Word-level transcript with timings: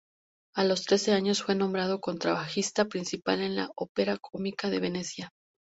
A 0.55 0.63
los 0.63 0.85
trece 0.87 1.11
años, 1.11 1.43
fue 1.43 1.53
nombrado 1.53 2.01
contrabajista 2.01 2.85
principal 2.85 3.39
en 3.43 3.55
la 3.55 3.69
ópera 3.77 4.17
cómica 4.17 4.71
de 4.71 4.79
Venecia. 4.79 5.29